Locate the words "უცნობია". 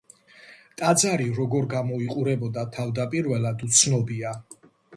3.69-4.37